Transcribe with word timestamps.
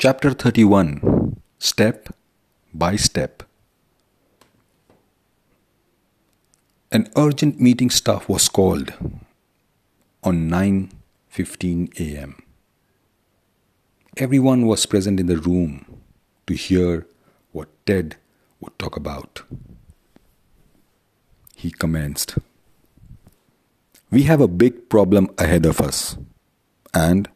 Chapter 0.00 0.30
31 0.30 1.40
Step 1.58 2.14
by 2.72 2.94
Step 2.94 3.42
An 6.92 7.08
urgent 7.16 7.60
meeting 7.60 7.90
staff 7.90 8.28
was 8.28 8.48
called 8.48 8.92
on 10.22 10.48
9:15 10.48 11.98
a.m. 11.98 12.36
Everyone 14.16 14.68
was 14.68 14.86
present 14.86 15.18
in 15.18 15.26
the 15.26 15.36
room 15.36 15.84
to 16.46 16.54
hear 16.54 17.04
what 17.50 17.66
Ted 17.84 18.14
would 18.60 18.78
talk 18.78 18.94
about. 18.94 19.42
He 21.56 21.72
commenced. 21.72 22.38
We 24.12 24.22
have 24.30 24.40
a 24.40 24.54
big 24.64 24.88
problem 24.88 25.30
ahead 25.36 25.66
of 25.66 25.80
us, 25.80 26.16
and 26.94 27.28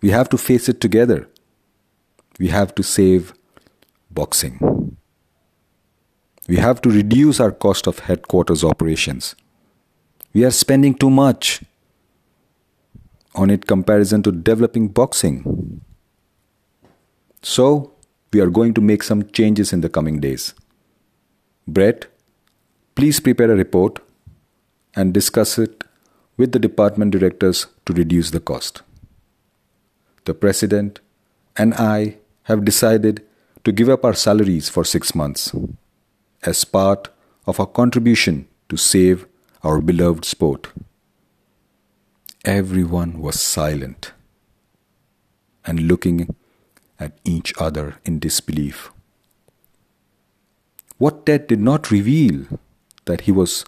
we 0.00 0.16
have 0.16 0.30
to 0.30 0.38
face 0.38 0.70
it 0.70 0.80
together. 0.80 1.28
We 2.38 2.48
have 2.48 2.74
to 2.74 2.82
save 2.82 3.32
boxing. 4.10 4.96
We 6.48 6.56
have 6.56 6.80
to 6.82 6.90
reduce 6.90 7.40
our 7.40 7.50
cost 7.50 7.86
of 7.86 8.00
headquarters 8.00 8.62
operations. 8.62 9.34
We 10.32 10.44
are 10.44 10.50
spending 10.50 10.94
too 10.94 11.10
much 11.10 11.62
on 13.34 13.50
it 13.50 13.66
comparison 13.66 14.22
to 14.22 14.32
developing 14.32 14.88
boxing. 14.88 15.80
So, 17.42 17.92
we 18.32 18.40
are 18.40 18.50
going 18.50 18.74
to 18.74 18.80
make 18.80 19.02
some 19.02 19.28
changes 19.30 19.72
in 19.72 19.80
the 19.80 19.88
coming 19.88 20.20
days. 20.20 20.54
Brett, 21.66 22.06
please 22.94 23.18
prepare 23.18 23.50
a 23.50 23.56
report 23.56 23.98
and 24.94 25.12
discuss 25.12 25.58
it 25.58 25.84
with 26.36 26.52
the 26.52 26.58
department 26.58 27.12
directors 27.12 27.66
to 27.86 27.92
reduce 27.92 28.30
the 28.30 28.40
cost. 28.40 28.82
The 30.24 30.34
president 30.34 31.00
and 31.56 31.74
I 31.74 32.18
have 32.46 32.64
decided 32.64 33.24
to 33.64 33.72
give 33.72 33.88
up 33.88 34.04
our 34.04 34.14
salaries 34.14 34.68
for 34.68 34.84
six 34.84 35.14
months 35.14 35.52
as 36.42 36.64
part 36.64 37.08
of 37.46 37.58
our 37.58 37.66
contribution 37.66 38.46
to 38.68 38.76
save 38.76 39.26
our 39.64 39.80
beloved 39.80 40.24
sport. 40.24 40.68
Everyone 42.44 43.20
was 43.20 43.40
silent 43.40 44.12
and 45.64 45.88
looking 45.88 46.36
at 47.00 47.18
each 47.24 47.52
other 47.58 47.96
in 48.04 48.20
disbelief. 48.20 48.92
What 50.98 51.26
Ted 51.26 51.48
did 51.48 51.60
not 51.60 51.90
reveal 51.90 52.46
that 53.06 53.22
he 53.22 53.32
was 53.32 53.64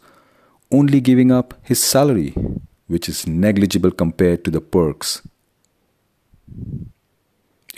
only 0.71 1.01
giving 1.01 1.33
up 1.33 1.55
his 1.63 1.83
salary, 1.83 2.33
which 2.87 3.09
is 3.09 3.27
negligible 3.27 3.91
compared 3.91 4.45
to 4.45 4.53
the 4.53 4.61
perks. 4.61 5.23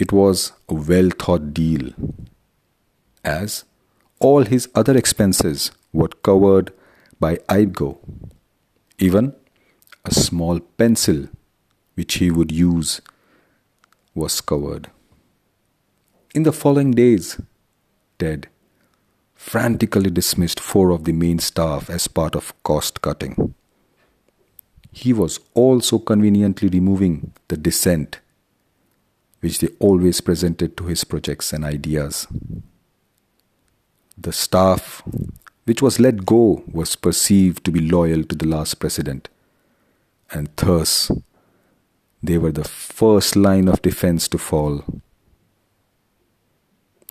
It 0.01 0.13
was 0.13 0.53
a 0.67 0.73
well 0.73 1.11
thought 1.11 1.53
deal, 1.53 1.91
as 3.23 3.65
all 4.19 4.45
his 4.45 4.67
other 4.75 4.97
expenses 4.97 5.73
were 5.93 6.09
covered 6.29 6.73
by 7.25 7.37
IBGO, 7.51 7.99
even 8.99 9.35
a 10.07 10.15
small 10.15 10.61
pencil 10.61 11.29
which 11.97 12.15
he 12.15 12.31
would 12.31 12.51
use 12.51 13.03
was 14.15 14.41
covered. 14.41 14.89
In 16.35 16.45
the 16.45 16.53
following 16.53 16.93
days, 16.93 17.39
Ted 18.19 18.49
frantically 19.35 20.11
dismissed 20.11 20.61
four 20.61 20.93
of 20.93 21.05
the 21.05 21.13
main 21.13 21.41
staff 21.41 21.91
as 21.91 22.09
part 22.09 22.35
of 22.35 22.55
cost 22.63 23.03
cutting. 23.03 23.55
He 24.93 25.13
was 25.13 25.41
also 25.53 25.99
conveniently 25.99 26.71
removing 26.71 27.33
the 27.49 27.59
dissent 27.59 28.21
which 29.41 29.59
they 29.59 29.69
always 29.79 30.21
presented 30.21 30.77
to 30.77 30.85
his 30.85 31.05
projects 31.05 31.53
and 31.53 31.65
ideas. 31.65 32.27
The 34.17 34.33
staff 34.33 35.03
which 35.65 35.83
was 35.83 36.01
let 36.01 36.27
go 36.27 36.63
was 36.71 36.97
perceived 36.97 37.65
to 37.65 37.71
be 37.71 37.81
loyal 37.81 38.25
to 38.25 38.35
the 38.35 38.47
last 38.47 38.81
president, 38.81 39.29
and 40.31 40.49
thus 40.57 41.11
they 42.23 42.39
were 42.39 42.53
the 42.53 42.65
first 42.65 43.37
line 43.37 43.69
of 43.69 43.83
defense 43.83 44.29
to 44.29 44.39
fall. 44.39 44.85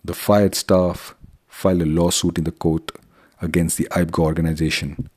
The 0.04 0.14
fired 0.14 0.54
staff 0.54 1.14
filed 1.48 1.82
a 1.82 1.86
lawsuit 1.86 2.38
in 2.38 2.44
the 2.44 2.52
court 2.52 2.92
against 3.42 3.76
the 3.76 3.88
IBGO 3.90 4.20
organization, 4.20 5.10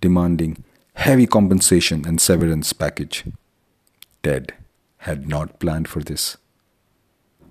demanding 0.00 0.64
heavy 0.94 1.26
compensation 1.26 2.06
and 2.06 2.20
severance 2.20 2.72
package. 2.72 3.24
Ted 4.22 4.54
had 4.98 5.28
not 5.28 5.60
planned 5.60 5.88
for 5.88 6.00
this. 6.00 6.36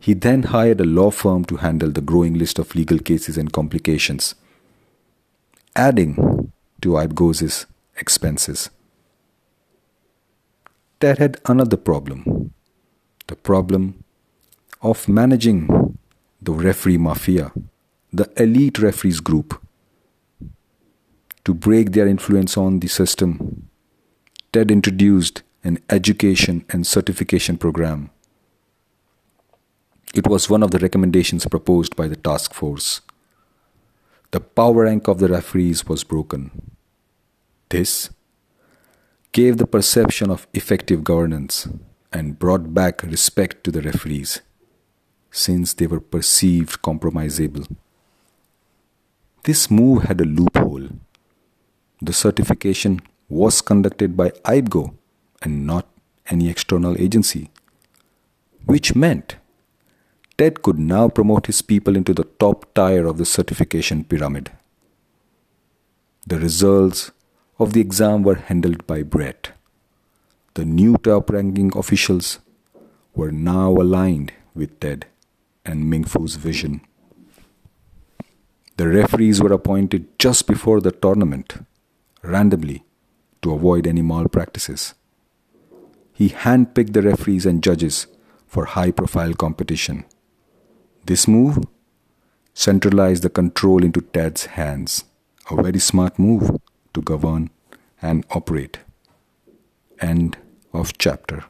He 0.05 0.13
then 0.13 0.43
hired 0.43 0.79
a 0.81 0.85
law 0.85 1.09
firm 1.09 1.45
to 1.45 1.55
handle 1.55 1.89
the 1.89 1.99
growing 1.99 2.35
list 2.35 2.59
of 2.59 2.75
legal 2.75 2.99
cases 2.99 3.39
and 3.39 3.51
complications, 3.51 4.35
adding 5.75 6.51
to 6.81 6.89
IBGO's 6.89 7.65
expenses. 7.97 8.69
Ted 10.99 11.17
had 11.17 11.41
another 11.45 11.75
problem 11.75 12.53
the 13.25 13.35
problem 13.35 14.03
of 14.83 15.09
managing 15.09 15.97
the 16.39 16.51
referee 16.51 16.99
mafia 16.99 17.51
the 18.13 18.29
elite 18.37 18.77
referees 18.77 19.19
group 19.19 19.59
to 21.45 21.55
break 21.55 21.93
their 21.93 22.07
influence 22.07 22.55
on 22.55 22.79
the 22.79 22.87
system. 22.87 23.69
TED 24.53 24.69
introduced 24.69 25.41
an 25.63 25.79
education 25.89 26.63
and 26.69 26.85
certification 26.85 27.57
program. 27.57 28.11
It 30.15 30.27
was 30.27 30.49
one 30.49 30.63
of 30.63 30.71
the 30.71 30.79
recommendations 30.79 31.45
proposed 31.45 31.97
by 31.97 32.07
the 32.07 32.15
task 32.15 32.53
force. 32.53 33.01
The 34.31 34.39
power 34.39 34.85
rank 34.85 35.09
of 35.09 35.19
the 35.19 35.27
referees 35.27 35.87
was 35.87 36.05
broken. 36.05 36.71
This 37.67 38.11
gave 39.33 39.57
the 39.57 39.67
perception 39.67 40.31
of 40.31 40.47
effective 40.53 41.03
governance 41.03 41.67
and 42.13 42.39
brought 42.39 42.73
back 42.73 43.03
respect 43.03 43.65
to 43.65 43.71
the 43.71 43.81
referees, 43.81 44.41
since 45.31 45.73
they 45.73 45.85
were 45.85 45.99
perceived 45.99 46.81
compromisable. 46.81 47.67
This 49.43 49.69
move 49.69 50.03
had 50.03 50.21
a 50.21 50.25
loophole. 50.25 50.87
The 52.01 52.13
certification 52.13 53.01
was 53.27 53.59
conducted 53.59 54.15
by 54.15 54.29
IBGO 54.45 54.95
and 55.41 55.67
not 55.67 55.89
any 56.29 56.49
external 56.49 56.95
agency, 56.97 57.49
which 58.65 58.95
meant 58.95 59.35
Ted 60.37 60.61
could 60.61 60.77
now 60.77 61.07
promote 61.07 61.47
his 61.47 61.61
people 61.61 61.95
into 61.95 62.13
the 62.13 62.25
top 62.25 62.73
tier 62.75 63.07
of 63.07 63.17
the 63.17 63.25
certification 63.25 64.03
pyramid. 64.03 64.51
The 66.27 66.39
results 66.39 67.11
of 67.57 67.71
the 67.71 67.79
exam 67.79 68.23
were 68.23 68.35
handled 68.35 68.85
by 68.85 69.03
Brett. 69.03 69.51
The 70.55 70.65
new 70.65 70.97
top 70.97 71.29
ranking 71.29 71.71
officials 71.77 72.39
were 73.13 73.31
now 73.31 73.71
aligned 73.71 74.33
with 74.53 74.79
Ted 74.79 75.05
and 75.63 75.89
Ming 75.89 76.03
Fu's 76.03 76.35
vision. 76.35 76.81
The 78.77 78.89
referees 78.89 79.41
were 79.41 79.53
appointed 79.53 80.19
just 80.19 80.47
before 80.47 80.81
the 80.81 80.91
tournament, 80.91 81.65
randomly, 82.23 82.83
to 83.41 83.53
avoid 83.53 83.87
any 83.87 84.01
malpractices. 84.01 84.95
He 86.11 86.29
handpicked 86.29 86.91
the 86.91 87.01
referees 87.01 87.45
and 87.45 87.63
judges 87.63 88.07
for 88.47 88.65
high 88.65 88.91
profile 88.91 89.33
competition. 89.33 90.03
This 91.05 91.27
move 91.27 91.59
centralized 92.55 93.21
the 93.21 93.29
control 93.29 93.83
into 93.83 94.01
Ted's 94.01 94.47
hands, 94.47 95.03
a 95.51 95.61
very 95.61 95.79
smart 95.79 96.17
move 96.17 96.59
to 96.95 97.01
govern 97.01 97.51
and 98.01 98.25
operate. 98.31 98.79
End 99.99 100.37
of 100.73 100.97
chapter. 100.97 101.43